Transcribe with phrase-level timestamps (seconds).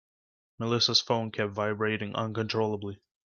[0.57, 3.03] Melissa's phone kept vibrating uncontrollably.